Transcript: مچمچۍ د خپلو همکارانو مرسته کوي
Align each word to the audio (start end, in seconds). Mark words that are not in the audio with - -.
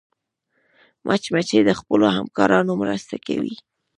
مچمچۍ 1.05 1.61
د 1.67 1.71
خپلو 1.79 2.05
همکارانو 2.17 2.71
مرسته 2.81 3.15
کوي 3.25 3.55